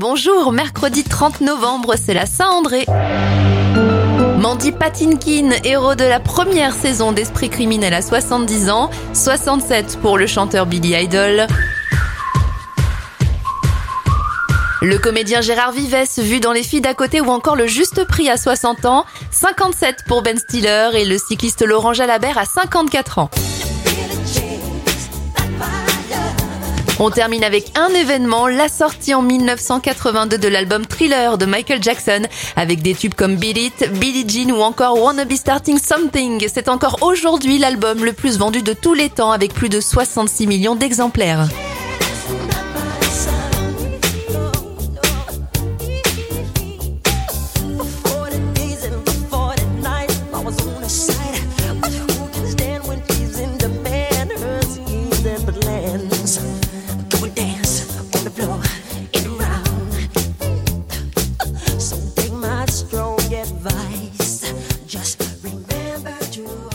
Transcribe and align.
Bonjour, 0.00 0.52
mercredi 0.52 1.04
30 1.04 1.42
novembre, 1.42 1.96
c'est 2.02 2.14
la 2.14 2.24
Saint-André. 2.24 2.86
Mandy 4.38 4.72
Patinkin, 4.72 5.50
héros 5.64 5.94
de 5.94 6.04
la 6.04 6.18
première 6.18 6.72
saison 6.72 7.12
d'Esprit 7.12 7.50
criminel 7.50 7.92
à 7.92 8.00
70 8.00 8.70
ans, 8.70 8.88
67 9.12 9.98
pour 10.00 10.16
le 10.16 10.26
chanteur 10.26 10.64
Billy 10.64 10.94
Idol. 10.94 11.46
Le 14.80 14.96
comédien 14.96 15.42
Gérard 15.42 15.72
Vives, 15.72 15.94
vu 16.16 16.40
dans 16.40 16.52
Les 16.52 16.62
filles 16.62 16.80
d'à 16.80 16.94
côté 16.94 17.20
ou 17.20 17.28
encore 17.28 17.54
le 17.54 17.66
juste 17.66 18.04
prix 18.04 18.30
à 18.30 18.38
60 18.38 18.86
ans, 18.86 19.04
57 19.30 20.04
pour 20.08 20.22
Ben 20.22 20.38
Stiller 20.38 20.88
et 20.94 21.04
le 21.04 21.18
cycliste 21.18 21.66
Laurent 21.66 21.92
Jalabert 21.92 22.38
à 22.38 22.46
54 22.46 23.18
ans. 23.18 23.30
On 27.04 27.10
termine 27.10 27.42
avec 27.42 27.76
un 27.76 27.88
événement, 27.88 28.46
la 28.46 28.68
sortie 28.68 29.12
en 29.12 29.22
1982 29.22 30.38
de 30.38 30.46
l'album 30.46 30.86
Thriller 30.86 31.36
de 31.36 31.46
Michael 31.46 31.82
Jackson, 31.82 32.22
avec 32.54 32.80
des 32.80 32.94
tubes 32.94 33.14
comme 33.14 33.34
Beat 33.34 33.58
It, 33.58 33.92
Billie 33.94 34.24
Jean 34.28 34.52
ou 34.52 34.62
encore 34.62 35.02
Wanna 35.02 35.24
Be 35.24 35.34
Starting 35.34 35.80
Something. 35.80 36.46
C'est 36.46 36.68
encore 36.68 36.98
aujourd'hui 37.00 37.58
l'album 37.58 38.04
le 38.04 38.12
plus 38.12 38.38
vendu 38.38 38.62
de 38.62 38.72
tous 38.72 38.94
les 38.94 39.10
temps 39.10 39.32
avec 39.32 39.52
plus 39.52 39.68
de 39.68 39.80
66 39.80 40.46
millions 40.46 40.76
d'exemplaires. 40.76 41.48
true. 66.32 66.71